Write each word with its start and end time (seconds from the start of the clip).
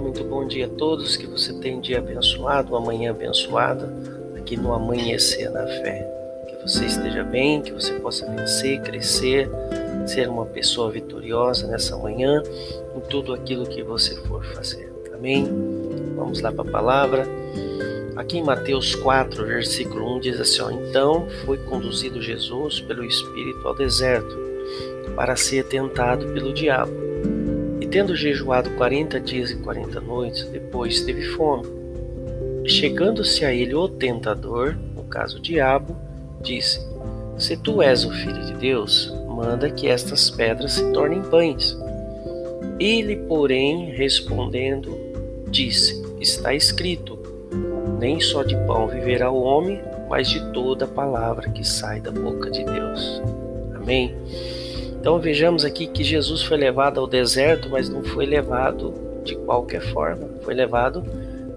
muito 0.00 0.24
bom 0.24 0.46
dia 0.46 0.66
a 0.66 0.68
todos. 0.68 1.16
Que 1.16 1.26
você 1.26 1.52
tenha 1.52 1.76
um 1.76 1.80
dia 1.80 1.98
abençoado, 1.98 2.70
uma 2.70 2.80
manhã 2.80 3.10
abençoada, 3.10 3.92
aqui 4.36 4.56
no 4.56 4.72
Amanhecer 4.72 5.50
na 5.50 5.66
Fé. 5.66 6.08
Que 6.48 6.56
você 6.66 6.86
esteja 6.86 7.22
bem, 7.22 7.60
que 7.60 7.72
você 7.72 7.92
possa 8.00 8.28
vencer, 8.30 8.80
crescer, 8.82 9.48
ser 10.06 10.28
uma 10.28 10.46
pessoa 10.46 10.90
vitoriosa 10.90 11.66
nessa 11.66 11.96
manhã, 11.96 12.42
em 12.96 13.00
tudo 13.00 13.34
aquilo 13.34 13.66
que 13.66 13.82
você 13.82 14.16
for 14.22 14.42
fazer. 14.54 14.90
Amém? 15.14 15.46
Vamos 16.16 16.40
lá 16.40 16.50
para 16.50 16.66
a 16.68 16.72
palavra. 16.72 17.26
Aqui 18.16 18.38
em 18.38 18.42
Mateus 18.42 18.94
4, 18.94 19.46
versículo 19.46 20.16
1 20.16 20.20
diz 20.20 20.40
assim: 20.40 20.62
ó, 20.62 20.70
Então 20.70 21.28
foi 21.44 21.58
conduzido 21.58 22.20
Jesus 22.20 22.80
pelo 22.80 23.04
Espírito 23.04 23.66
ao 23.68 23.74
deserto 23.74 24.38
para 25.14 25.36
ser 25.36 25.64
tentado 25.64 26.26
pelo 26.32 26.52
diabo 26.52 27.10
tendo 27.90 28.14
jejuado 28.14 28.70
quarenta 28.70 29.18
dias 29.18 29.50
e 29.50 29.56
quarenta 29.56 30.00
noites, 30.00 30.44
depois 30.44 31.00
teve 31.02 31.22
fome. 31.30 31.66
Chegando-se 32.64 33.44
a 33.44 33.52
ele 33.52 33.74
o 33.74 33.88
tentador, 33.88 34.76
no 34.94 35.02
caso 35.04 35.38
o 35.38 35.40
diabo, 35.40 35.96
disse: 36.40 36.80
Se 37.36 37.56
tu 37.56 37.82
és 37.82 38.04
o 38.04 38.10
filho 38.10 38.44
de 38.44 38.54
Deus, 38.54 39.12
manda 39.26 39.70
que 39.70 39.88
estas 39.88 40.30
pedras 40.30 40.74
se 40.74 40.92
tornem 40.92 41.22
pães. 41.22 41.76
Ele, 42.78 43.16
porém, 43.16 43.90
respondendo, 43.90 44.96
disse: 45.48 46.00
Está 46.20 46.54
escrito: 46.54 47.18
Nem 47.98 48.20
só 48.20 48.42
de 48.42 48.54
pão 48.66 48.86
viverá 48.86 49.30
o 49.30 49.42
homem, 49.42 49.80
mas 50.08 50.28
de 50.28 50.40
toda 50.52 50.86
palavra 50.86 51.50
que 51.50 51.66
sai 51.66 52.00
da 52.00 52.10
boca 52.12 52.50
de 52.50 52.64
Deus. 52.64 53.22
Amém. 53.74 54.14
Então 55.00 55.18
vejamos 55.18 55.64
aqui 55.64 55.86
que 55.86 56.04
Jesus 56.04 56.42
foi 56.42 56.58
levado 56.58 57.00
ao 57.00 57.06
deserto, 57.06 57.70
mas 57.70 57.88
não 57.88 58.04
foi 58.04 58.26
levado 58.26 58.92
de 59.24 59.34
qualquer 59.34 59.80
forma, 59.80 60.28
foi 60.42 60.52
levado 60.52 61.02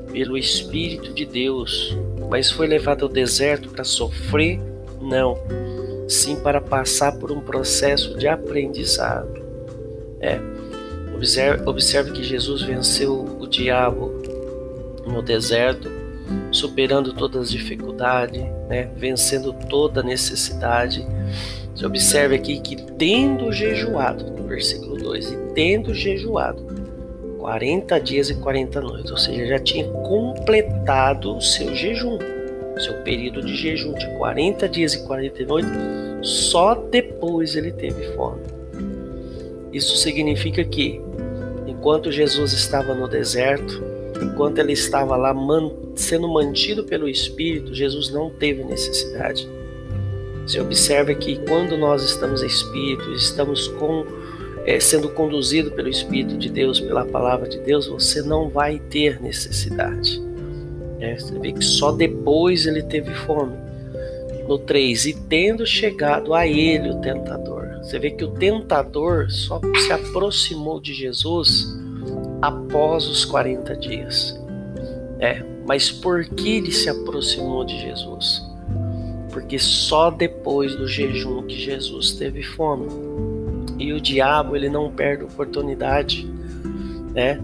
pelo 0.10 0.38
Espírito 0.38 1.12
de 1.14 1.26
Deus. 1.26 1.98
Mas 2.30 2.50
foi 2.50 2.68
levado 2.68 3.04
ao 3.04 3.12
deserto 3.12 3.68
para 3.70 3.84
sofrer? 3.84 4.62
Não. 5.02 5.38
Sim, 6.08 6.38
para 6.38 6.62
passar 6.62 7.20
por 7.20 7.34
um 7.34 7.42
processo 7.42 8.18
de 8.18 8.30
aprendizado. 8.30 9.44
É. 10.22 10.40
Observe, 11.14 11.70
observe 11.70 12.12
que 12.12 12.24
Jesus 12.24 12.62
venceu 12.62 13.26
o 13.40 13.46
diabo 13.46 14.22
no 15.06 15.22
deserto, 15.22 15.92
superando 16.50 17.12
todas 17.14 17.44
as 17.44 17.52
dificuldades, 17.52 18.42
né? 18.70 18.90
vencendo 18.96 19.54
toda 19.70 20.02
necessidade 20.02 21.06
você 21.76 21.86
observe 21.88 22.36
aqui 22.36 22.60
que 22.60 22.76
tendo 22.76 23.52
jejuado, 23.52 24.26
no 24.32 24.48
versículo 24.48 24.96
2, 24.98 25.32
e 25.32 25.38
tendo 25.56 25.94
jejuado 25.94 26.64
40 27.40 28.00
dias 28.00 28.30
e 28.30 28.36
40 28.36 28.80
noites, 28.80 29.12
ou 29.12 29.18
seja, 29.18 29.46
já 29.48 29.60
tinha 29.60 29.86
completado 29.86 31.36
o 31.36 31.42
seu 31.42 31.76
jejum, 31.76 32.20
seu 32.78 32.94
período 33.04 33.42
de 33.42 33.56
jejum 33.56 33.94
de 33.94 34.08
40 34.18 34.70
dias 34.70 34.94
e 34.94 35.04
40 35.06 35.46
noites, 35.46 35.72
só 36.22 36.76
depois 36.76 37.56
ele 37.56 37.72
teve 37.72 38.04
fome. 38.16 38.42
Isso 39.72 39.98
significa 39.98 40.64
que, 40.64 41.02
enquanto 41.66 42.12
Jesus 42.12 42.54
estava 42.54 42.94
no 42.94 43.08
deserto, 43.08 43.84
enquanto 44.22 44.60
ele 44.60 44.74
estava 44.74 45.16
lá 45.16 45.36
sendo 45.96 46.32
mantido 46.32 46.84
pelo 46.84 47.10
Espírito, 47.10 47.74
Jesus 47.74 48.12
não 48.12 48.30
teve 48.30 48.64
necessidade 48.64 49.50
você 50.46 50.60
observa 50.60 51.14
que 51.14 51.38
quando 51.48 51.78
nós 51.78 52.04
estamos 52.04 52.44
em 52.44 52.48
Espírito, 52.48 53.14
estamos 53.14 53.68
com, 53.70 54.06
é, 54.66 54.80
sendo 54.80 55.10
conduzido 55.10 55.72
pelo 55.72 55.88
Espírito 55.88 56.38
de 56.38 56.50
Deus, 56.50 56.80
pela 56.80 57.06
palavra 57.06 57.48
de 57.48 57.60
Deus, 57.60 57.88
você 57.88 58.22
não 58.22 58.50
vai 58.50 58.78
ter 58.78 59.22
necessidade. 59.22 60.22
É, 61.00 61.18
você 61.18 61.40
vê 61.40 61.54
que 61.54 61.64
só 61.64 61.92
depois 61.92 62.66
ele 62.66 62.84
teve 62.84 63.14
fome. 63.14 63.56
No 64.48 64.58
3, 64.58 65.06
e 65.06 65.14
tendo 65.14 65.66
chegado 65.66 66.34
a 66.34 66.46
ele 66.46 66.90
o 66.90 67.00
tentador. 67.00 67.78
Você 67.82 67.98
vê 67.98 68.12
que 68.12 68.26
o 68.26 68.32
tentador 68.32 69.32
só 69.32 69.62
se 69.78 69.94
aproximou 69.94 70.82
de 70.82 70.94
Jesus 70.94 71.74
após 72.42 73.08
os 73.08 73.24
40 73.24 73.76
dias. 73.78 74.38
É, 75.20 75.42
mas 75.66 75.90
por 75.90 76.26
que 76.26 76.58
ele 76.58 76.72
se 76.74 76.90
aproximou 76.90 77.64
de 77.64 77.80
Jesus? 77.80 78.53
Porque 79.34 79.58
só 79.58 80.12
depois 80.12 80.76
do 80.76 80.88
jejum 80.88 81.42
que 81.44 81.60
Jesus 81.60 82.12
teve 82.14 82.44
fome. 82.44 82.88
E 83.80 83.92
o 83.92 84.00
diabo, 84.00 84.56
ele 84.56 84.70
não 84.70 84.92
perde 84.92 85.24
oportunidade, 85.24 86.26
né? 87.14 87.42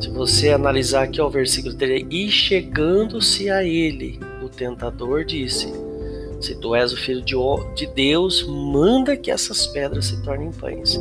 Se 0.00 0.10
você 0.10 0.50
analisar 0.50 1.04
aqui 1.04 1.20
o 1.20 1.30
versículo 1.30 1.74
3, 1.74 2.06
e 2.10 2.30
chegando-se 2.30 3.50
a 3.50 3.62
ele, 3.62 4.18
o 4.42 4.48
tentador 4.48 5.24
disse: 5.24 5.72
Se 6.40 6.54
tu 6.56 6.74
és 6.74 6.92
o 6.92 6.96
filho 6.96 7.22
de 7.74 7.86
Deus, 7.86 8.42
manda 8.46 9.16
que 9.16 9.30
essas 9.30 9.66
pedras 9.66 10.06
se 10.06 10.22
tornem 10.22 10.50
pães. 10.50 10.98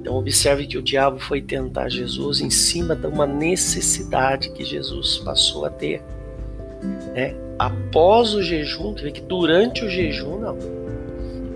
Então, 0.00 0.16
observe 0.16 0.66
que 0.66 0.76
o 0.76 0.82
diabo 0.82 1.18
foi 1.18 1.40
tentar 1.40 1.88
Jesus 1.88 2.40
em 2.40 2.50
cima 2.50 2.94
de 2.94 3.06
uma 3.06 3.26
necessidade 3.26 4.50
que 4.50 4.64
Jesus 4.64 5.18
passou 5.18 5.64
a 5.64 5.70
ter. 5.70 6.02
Né? 7.14 7.43
Após 7.58 8.34
o 8.34 8.42
jejum, 8.42 8.94
que 8.94 9.20
durante 9.20 9.84
o 9.84 9.88
jejum 9.88 10.38
não, 10.38 10.56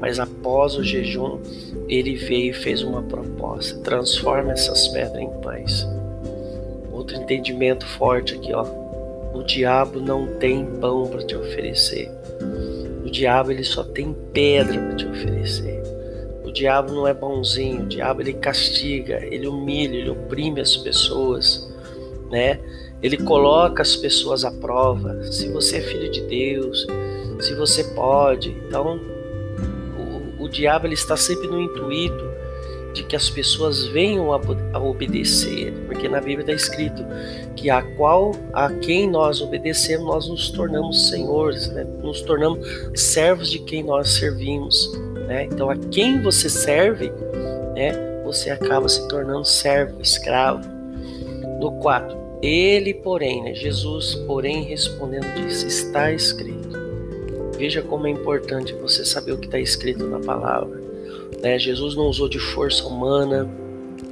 mas 0.01 0.21
após 0.21 0.77
o 0.77 0.85
jejum 0.85 1.41
ele 1.89 2.15
veio 2.15 2.51
e 2.51 2.53
fez 2.53 2.83
uma 2.83 3.03
proposta: 3.03 3.81
transforma 3.81 4.53
essas 4.53 4.89
pedras 4.89 5.23
em 5.23 5.31
pães. 5.41 5.87
Outro 6.93 7.17
entendimento 7.17 7.87
forte 7.87 8.35
aqui, 8.35 8.53
ó. 8.53 8.65
O 9.35 9.43
diabo 9.43 10.01
não 10.01 10.27
tem 10.39 10.65
pão 10.65 11.07
para 11.07 11.25
te 11.25 11.37
oferecer. 11.37 12.11
O 13.05 13.11
diabo 13.11 13.53
ele 13.53 13.65
só 13.65 13.85
tem 13.85 14.15
pedra 14.33 14.81
para 14.81 14.97
te 14.97 15.07
oferecer. 15.07 15.81
O 16.45 16.51
diabo 16.51 16.93
não 16.93 17.07
é 17.07 17.15
bonzinho. 17.15 17.83
O 17.83 17.87
diabo 17.87 18.21
ele 18.21 18.33
castiga, 18.33 19.25
ele 19.25 19.47
humilha, 19.47 19.97
ele 19.97 20.11
oprime 20.11 20.61
as 20.61 20.77
pessoas, 20.77 21.73
né? 22.31 22.59
Ele 23.03 23.17
coloca 23.17 23.83
as 23.83 23.95
pessoas 23.97 24.45
à 24.45 24.51
prova. 24.51 25.23
Se 25.25 25.49
você 25.49 25.77
é 25.77 25.81
filho 25.81 26.11
de 26.11 26.23
Deus, 26.23 26.87
se 27.41 27.55
você 27.55 27.85
pode. 27.85 28.51
Então, 28.67 29.01
o, 30.39 30.45
o 30.45 30.49
diabo 30.49 30.87
ele 30.87 30.95
está 30.95 31.17
sempre 31.17 31.47
no 31.47 31.61
intuito 31.61 32.29
de 32.93 33.05
que 33.05 33.15
as 33.15 33.31
pessoas 33.31 33.87
venham 33.87 34.33
a, 34.33 34.41
a 34.73 34.79
obedecer, 34.81 35.73
porque 35.87 36.09
na 36.09 36.21
Bíblia 36.21 36.41
está 36.41 36.53
escrito 36.53 37.05
que 37.55 37.71
a 37.71 37.83
qual 37.97 38.33
a 38.53 38.73
quem 38.73 39.09
nós 39.09 39.41
obedecemos 39.41 40.07
nós 40.07 40.29
nos 40.29 40.51
tornamos 40.51 41.09
senhores, 41.09 41.69
né? 41.69 41.87
nos 42.03 42.23
tornamos 42.23 42.67
servos 42.95 43.51
de 43.51 43.61
quem 43.61 43.85
nós 43.85 44.11
servimos. 44.11 44.91
Né? 45.29 45.45
Então, 45.45 45.71
a 45.71 45.77
quem 45.77 46.23
você 46.23 46.49
serve, 46.49 47.13
né? 47.75 47.93
você 48.25 48.51
acaba 48.51 48.89
se 48.89 49.07
tornando 49.09 49.45
servo, 49.45 50.01
escravo. 50.01 50.67
No 51.61 51.73
4, 51.81 52.17
ele, 52.41 52.95
porém, 52.95 53.43
né, 53.43 53.55
Jesus, 53.55 54.15
porém, 54.27 54.63
respondendo, 54.63 55.27
disse: 55.35 55.67
Está 55.67 56.13
escrito. 56.13 56.79
Veja 57.57 57.83
como 57.83 58.07
é 58.07 58.11
importante 58.11 58.73
você 58.75 59.05
saber 59.05 59.33
o 59.33 59.39
que 59.39 59.47
está 59.47 59.59
escrito 59.59 60.07
na 60.07 60.21
palavra. 60.21 60.81
Né? 61.43 61.59
Jesus 61.59 61.97
não 61.97 62.05
usou 62.05 62.29
de 62.29 62.39
força 62.39 62.87
humana, 62.87 63.51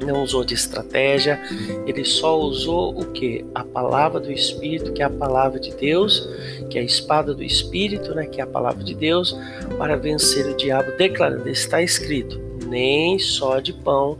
não 0.04 0.24
usou 0.24 0.44
de 0.44 0.54
estratégia, 0.54 1.40
ele 1.86 2.04
só 2.04 2.38
usou 2.40 2.98
o 2.98 3.06
que? 3.12 3.44
A 3.54 3.62
palavra 3.62 4.18
do 4.18 4.32
Espírito, 4.32 4.92
que 4.92 5.00
é 5.00 5.06
a 5.06 5.10
palavra 5.10 5.60
de 5.60 5.72
Deus, 5.74 6.28
que 6.68 6.76
é 6.76 6.80
a 6.80 6.84
espada 6.84 7.32
do 7.32 7.42
Espírito, 7.44 8.12
né? 8.12 8.26
que 8.26 8.40
é 8.40 8.44
a 8.44 8.46
palavra 8.46 8.82
de 8.82 8.94
Deus, 8.94 9.38
para 9.78 9.96
vencer 9.96 10.46
o 10.46 10.56
diabo, 10.56 10.90
declarando: 10.98 11.48
está 11.48 11.80
escrito, 11.80 12.40
nem 12.66 13.18
só 13.20 13.60
de 13.60 13.72
pão 13.72 14.18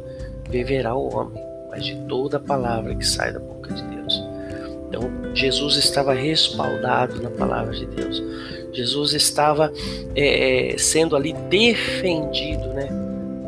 viverá 0.48 0.94
o 0.94 1.12
homem, 1.12 1.42
mas 1.68 1.84
de 1.84 1.96
toda 2.06 2.38
palavra 2.38 2.94
que 2.94 3.04
sai 3.04 3.32
da 3.32 3.40
boca 3.40 3.55
de 3.76 3.82
Deus. 3.84 4.22
Então, 4.88 5.34
Jesus 5.34 5.76
estava 5.76 6.14
respaldado 6.14 7.22
na 7.22 7.30
palavra 7.30 7.74
de 7.74 7.86
Deus. 7.86 8.22
Jesus 8.72 9.14
estava 9.14 9.72
é, 10.14 10.74
é, 10.74 10.78
sendo 10.78 11.16
ali 11.16 11.32
defendido, 11.48 12.68
né, 12.68 12.88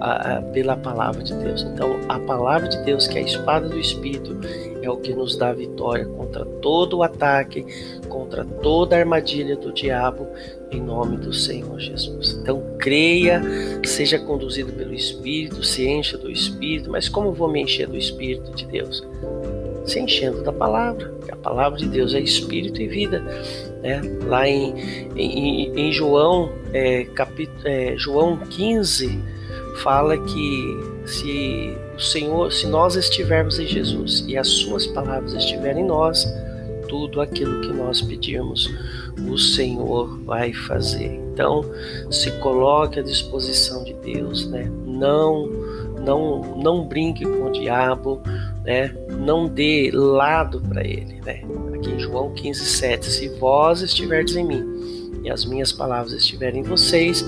a, 0.00 0.36
a, 0.36 0.42
pela 0.42 0.76
palavra 0.76 1.22
de 1.22 1.34
Deus. 1.34 1.62
Então, 1.62 1.98
a 2.08 2.18
palavra 2.18 2.68
de 2.68 2.78
Deus, 2.84 3.06
que 3.06 3.18
é 3.18 3.20
a 3.20 3.24
espada 3.24 3.68
do 3.68 3.78
Espírito, 3.78 4.38
é 4.82 4.90
o 4.90 4.96
que 4.96 5.12
nos 5.12 5.36
dá 5.36 5.52
vitória 5.52 6.06
contra 6.06 6.44
todo 6.44 6.98
o 6.98 7.02
ataque, 7.02 7.64
contra 8.08 8.44
toda 8.44 8.96
a 8.96 9.00
armadilha 9.00 9.56
do 9.56 9.72
diabo, 9.72 10.26
em 10.70 10.80
nome 10.80 11.16
do 11.16 11.32
Senhor 11.32 11.78
Jesus. 11.78 12.38
Então, 12.40 12.62
creia, 12.78 13.42
seja 13.84 14.18
conduzido 14.18 14.72
pelo 14.72 14.94
Espírito, 14.94 15.62
se 15.64 15.86
encha 15.86 16.16
do 16.16 16.30
Espírito. 16.30 16.90
Mas 16.90 17.08
como 17.08 17.32
vou 17.32 17.50
me 17.50 17.62
encher 17.62 17.86
do 17.86 17.96
Espírito 17.96 18.50
de 18.52 18.66
Deus? 18.66 19.06
Se 19.88 19.98
enchendo 20.00 20.42
da 20.42 20.52
palavra. 20.52 21.12
A 21.30 21.36
palavra 21.36 21.78
de 21.78 21.88
Deus 21.88 22.14
é 22.14 22.20
espírito 22.20 22.80
e 22.80 22.86
vida. 22.86 23.20
Né? 23.82 24.00
Lá 24.26 24.48
em, 24.48 24.74
em, 25.16 25.72
em 25.78 25.92
João, 25.92 26.52
é, 26.72 27.04
capítulo, 27.04 27.60
é, 27.64 27.94
João 27.96 28.36
15, 28.36 29.18
fala 29.82 30.18
que 30.18 30.98
se 31.06 31.76
o 31.96 32.00
Senhor, 32.00 32.52
se 32.52 32.66
nós 32.66 32.96
estivermos 32.96 33.58
em 33.58 33.66
Jesus 33.66 34.24
e 34.28 34.36
as 34.36 34.48
suas 34.48 34.86
palavras 34.86 35.32
estiverem 35.32 35.82
em 35.82 35.86
nós, 35.86 36.26
tudo 36.88 37.20
aquilo 37.20 37.60
que 37.60 37.72
nós 37.72 38.00
pedirmos, 38.00 38.68
o 39.28 39.38
Senhor 39.38 40.18
vai 40.24 40.52
fazer. 40.52 41.20
Então, 41.32 41.64
se 42.10 42.32
coloque 42.38 42.98
à 42.98 43.02
disposição 43.02 43.84
de 43.84 43.94
Deus, 43.94 44.48
né? 44.48 44.70
Não, 44.84 45.46
não, 46.04 46.56
não 46.56 46.86
brinque 46.86 47.24
com 47.24 47.46
o 47.48 47.52
diabo, 47.52 48.20
né? 48.68 48.94
Não 49.18 49.48
dê 49.48 49.90
lado 49.90 50.60
para 50.60 50.86
ele, 50.86 51.22
né? 51.24 51.40
Aqui 51.74 51.90
em 51.90 51.98
João 51.98 52.34
15:7, 52.34 53.06
se 53.06 53.28
vós 53.30 53.80
estiverdes 53.80 54.36
em 54.36 54.46
mim 54.46 55.20
e 55.24 55.30
as 55.30 55.46
minhas 55.46 55.72
palavras 55.72 56.12
estiverem 56.12 56.60
em 56.60 56.64
vocês, 56.64 57.24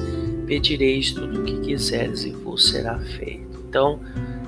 pedireis 0.46 1.12
tudo 1.12 1.40
o 1.40 1.44
que 1.44 1.60
quiseres 1.60 2.26
e 2.26 2.30
vos 2.30 2.68
será 2.68 2.98
feito. 2.98 3.58
Então, 3.66 4.00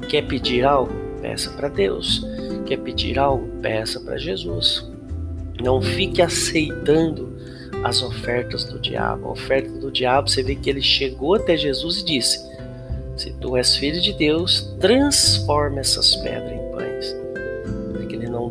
quer 0.07 0.27
pedir 0.27 0.67
algo? 0.67 0.93
Peça 1.23 1.49
para 1.53 1.69
Deus. 1.69 2.27
Quer 2.67 2.77
pedir 2.81 3.19
algo? 3.19 3.49
Peça 3.63 3.99
para 3.99 4.19
Jesus. 4.19 4.87
Não 5.63 5.81
fique 5.81 6.21
aceitando 6.21 7.33
as 7.83 8.03
ofertas 8.03 8.65
do 8.65 8.79
diabo. 8.79 9.29
A 9.29 9.33
oferta 9.33 9.71
do 9.71 9.91
diabo, 9.91 10.29
você 10.29 10.43
vê 10.43 10.57
que 10.57 10.69
ele 10.69 10.83
chegou 10.83 11.37
até 11.37 11.57
Jesus 11.57 12.01
e 12.01 12.05
disse: 12.05 12.39
Se 13.17 13.33
tu 13.41 13.57
és 13.57 13.77
filho 13.77 14.01
de 14.01 14.13
Deus, 14.13 14.77
transforma 14.79 15.81
essas 15.81 16.17
pedras 16.17 16.53
em 16.53 16.72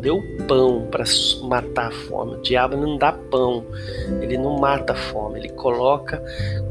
deu 0.02 0.22
pão 0.46 0.88
para 0.90 1.04
matar 1.44 1.88
a 1.88 1.90
fome. 1.90 2.34
O 2.34 2.42
diabo 2.42 2.76
não 2.76 2.98
dá 2.98 3.12
pão, 3.12 3.64
ele 4.20 4.36
não 4.36 4.58
mata 4.58 4.92
a 4.92 4.96
fome, 4.96 5.38
ele 5.38 5.48
coloca 5.50 6.22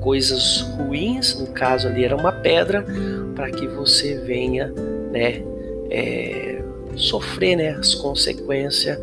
coisas 0.02 0.62
ruins, 0.78 1.40
no 1.40 1.48
caso 1.48 1.88
ali 1.88 2.04
era 2.04 2.16
uma 2.16 2.32
pedra, 2.32 2.86
para 3.34 3.50
que 3.50 3.68
você 3.68 4.20
venha, 4.20 4.68
né, 5.12 5.42
é, 5.90 6.62
sofrer, 6.96 7.56
né, 7.56 7.70
as 7.70 7.96
consequências 7.96 9.00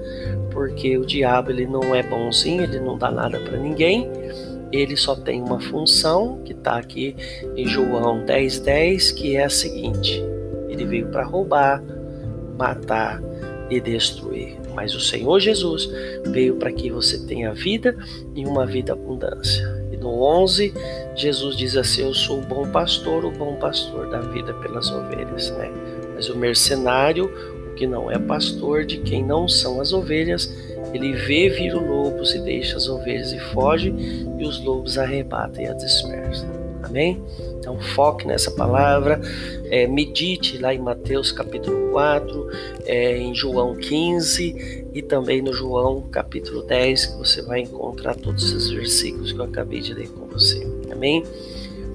porque 0.59 0.99
o 0.99 1.07
diabo 1.07 1.53
ele 1.53 1.67
não 1.67 1.95
é 1.95 2.03
bonzinho, 2.03 2.65
ele 2.65 2.81
não 2.81 2.99
dá 2.99 3.13
nada 3.13 3.39
para 3.39 3.57
ninguém. 3.57 4.11
Ele 4.73 4.97
só 4.97 5.15
tem 5.15 5.41
uma 5.41 5.61
função 5.61 6.41
que 6.45 6.53
está 6.53 6.77
aqui 6.77 7.15
em 7.57 7.65
João 7.67 8.25
10:10, 8.27 8.61
10, 8.65 9.13
que 9.13 9.37
é 9.37 9.45
a 9.45 9.49
seguinte: 9.49 10.21
ele 10.69 10.85
veio 10.85 11.07
para 11.13 11.23
roubar, 11.23 11.81
matar 12.59 13.23
e 13.71 13.81
destruir. 13.81 14.57
Mas 14.75 14.95
o 14.95 15.01
Senhor 15.01 15.39
Jesus 15.41 15.89
veio 16.27 16.57
para 16.57 16.73
que 16.73 16.91
você 16.91 17.19
tenha 17.27 17.53
vida 17.53 17.97
e 18.35 18.45
uma 18.45 18.67
vida 18.67 18.93
abundância. 18.93 19.65
E 19.93 19.97
no 19.97 20.23
11, 20.23 20.73
Jesus 21.15 21.57
diz 21.57 21.77
assim: 21.77 22.03
Eu 22.03 22.15
sou 22.15 22.39
o 22.39 22.47
bom 22.47 22.69
pastor, 22.71 23.25
o 23.25 23.31
bom 23.31 23.57
pastor 23.57 24.09
da 24.11 24.21
vida 24.21 24.55
pelas 24.55 24.91
ovelhas, 24.91 25.51
né? 25.53 25.71
Mas 26.15 26.29
o 26.29 26.37
mercenário, 26.37 27.31
que 27.77 27.87
não 27.87 28.11
é 28.11 28.19
pastor 28.19 28.85
de 28.85 28.99
quem 28.99 29.25
não 29.25 29.49
são 29.49 29.81
as 29.81 29.93
ovelhas, 29.93 30.53
ele 30.93 31.13
vê 31.13 31.49
vir 31.49 31.75
o 31.75 31.87
lobo, 31.87 32.25
se 32.25 32.39
deixa 32.41 32.77
as 32.77 32.89
ovelhas 32.89 33.33
e 33.33 33.39
foge, 33.39 33.95
e 34.39 34.45
os 34.45 34.63
lobos 34.65 34.99
arrebatam 34.99 35.63
e 35.63 35.67
a 35.67 35.75
dispersam. 35.75 36.68
Amém? 36.83 37.21
Então 37.59 37.79
foque 37.81 38.27
nessa 38.27 38.51
palavra, 38.51 39.21
é, 39.67 39.87
medite 39.87 40.59
lá 40.59 40.73
em 40.73 40.79
Mateus 40.79 41.33
capítulo 41.33 41.91
4, 41.91 42.49
é, 42.87 43.19
em 43.19 43.35
João 43.35 43.77
15 43.77 44.87
e 44.95 45.03
também 45.03 45.43
no 45.43 45.53
João 45.53 46.03
capítulo 46.03 46.63
10, 46.63 47.07
que 47.07 47.19
você 47.19 47.43
vai 47.43 47.61
encontrar 47.61 48.15
todos 48.15 48.45
esses 48.53 48.71
versículos 48.71 49.33
que 49.33 49.39
eu 49.39 49.45
acabei 49.45 49.81
de 49.81 49.93
ler 49.93 50.09
com 50.09 50.27
você. 50.27 50.67
Amém? 50.91 51.23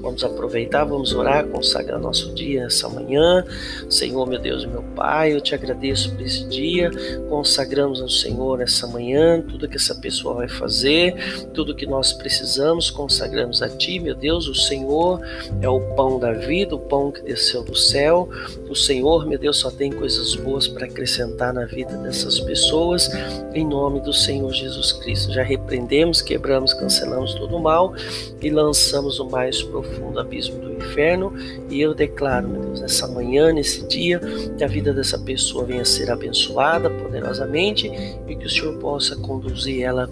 Vamos 0.03 0.21
aproveitar, 0.21 0.83
vamos 0.83 1.13
orar, 1.13 1.47
consagrar 1.47 1.97
nosso 1.97 2.33
dia 2.33 2.65
essa 2.65 2.89
manhã. 2.89 3.45
Senhor, 3.89 4.27
meu 4.27 4.38
Deus 4.38 4.63
e 4.63 4.67
meu 4.67 4.83
Pai, 4.94 5.31
eu 5.31 5.39
te 5.39 5.55
agradeço 5.55 6.11
por 6.11 6.21
esse 6.21 6.44
dia. 6.50 6.91
Consagramos 7.29 8.01
ao 8.01 8.09
Senhor 8.09 8.59
essa 8.59 8.85
manhã 8.85 9.41
tudo 9.41 9.65
que 9.65 9.77
essa 9.77 9.95
pessoa 9.95 10.33
vai 10.33 10.50
fazer, 10.50 11.47
tudo 11.53 11.73
que 11.73 11.85
nós 11.85 12.11
precisamos, 12.11 12.89
consagramos 12.91 13.61
a 13.61 13.69
Ti, 13.69 13.97
meu 13.97 14.13
Deus. 14.13 14.45
O 14.50 14.53
Senhor 14.53 15.21
é 15.61 15.69
o 15.69 15.79
pão 15.95 16.19
da 16.19 16.33
vida, 16.33 16.75
o 16.75 16.79
pão 16.79 17.09
que 17.09 17.21
desceu 17.21 17.63
do 17.63 17.73
céu. 17.75 18.27
O 18.69 18.75
Senhor, 18.75 19.25
meu 19.25 19.39
Deus, 19.39 19.55
só 19.55 19.71
tem 19.71 19.89
coisas 19.89 20.35
boas 20.35 20.67
para 20.67 20.85
acrescentar 20.85 21.53
na 21.53 21.63
vida 21.63 21.95
dessas 22.00 22.41
pessoas. 22.41 23.09
Em 23.53 23.65
nome 23.65 24.01
do 24.01 24.11
Senhor 24.11 24.51
Jesus 24.51 24.91
Cristo. 24.91 25.31
Já 25.31 25.44
repreendemos, 25.44 26.21
quebramos, 26.21 26.73
cancelamos 26.73 27.33
todo 27.35 27.55
o 27.55 27.61
mal 27.61 27.94
e 28.41 28.50
lançamos 28.50 29.17
o 29.17 29.29
mais 29.29 29.63
profundo 29.63 29.93
profundo 29.94 30.19
abismo 30.19 30.60
do 30.60 30.74
inferno. 30.74 31.34
E 31.69 31.81
eu 31.81 31.94
declaro, 31.94 32.48
meu 32.48 32.62
Deus, 32.62 32.81
nessa 32.81 33.07
manhã, 33.07 33.54
nesse 33.54 33.88
dia, 33.88 34.19
que 34.57 34.63
a 34.63 34.68
vida 34.68 34.94
dessa 34.94 35.18
pessoa 35.19 35.66
venha 35.66 35.81
a 35.81 35.86
ser 35.86 36.12
abençoada 36.12 36.90
poderosamente 36.90 37.92
e 38.28 38.36
que 38.36 38.45
o 38.45 38.50
Senhor 38.50 38.78
possa 38.80 39.16
conduzir 39.16 39.84
ela 39.84 40.10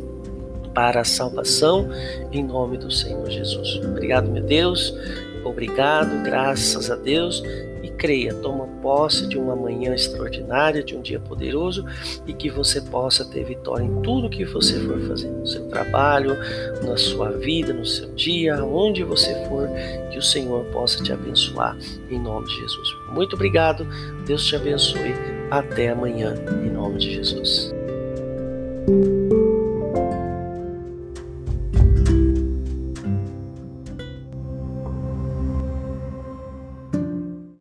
para 0.74 1.02
a 1.02 1.06
salvação, 1.06 1.90
em 2.32 2.44
nome 2.44 2.78
do 2.78 2.90
Senhor 2.90 3.30
Jesus. 3.30 3.76
Obrigado, 3.84 4.32
meu 4.32 4.44
Deus. 4.44 4.94
Obrigado, 5.44 6.24
graças 6.24 6.90
a 6.90 6.96
Deus 6.96 7.44
creia, 8.02 8.34
toma 8.34 8.68
posse 8.82 9.28
de 9.28 9.38
uma 9.38 9.56
manhã 9.56 9.94
extraordinária, 9.94 10.84
de 10.84 10.96
um 10.98 11.02
dia 11.04 11.20
poderoso 11.20 11.86
e 12.26 12.34
que 12.34 12.50
você 12.50 12.82
possa 12.82 13.24
ter 13.24 13.44
vitória 13.44 13.84
em 13.84 14.02
tudo 14.02 14.28
que 14.28 14.44
você 14.44 14.80
for 14.80 15.00
fazer, 15.02 15.30
no 15.30 15.46
seu 15.46 15.68
trabalho, 15.68 16.36
na 16.84 16.98
sua 16.98 17.30
vida, 17.30 17.72
no 17.72 17.86
seu 17.86 18.12
dia, 18.16 18.66
onde 18.66 19.04
você 19.04 19.36
for, 19.48 19.70
que 20.12 20.18
o 20.18 20.22
Senhor 20.22 20.66
possa 20.72 21.04
te 21.04 21.14
abençoar 21.14 21.78
em 22.10 22.20
nome 22.20 22.48
de 22.48 22.56
Jesus. 22.56 22.90
Muito 23.14 23.36
obrigado, 23.36 23.86
Deus 24.26 24.48
te 24.48 24.56
abençoe. 24.56 25.14
Até 25.52 25.90
amanhã, 25.90 26.34
em 26.66 26.72
nome 26.72 26.98
de 26.98 27.14
Jesus. 27.14 27.72